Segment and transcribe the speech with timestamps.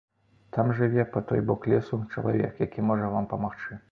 [0.55, 3.81] Там жыве, па той бок лесу, чалавек, які можа вам памагчы.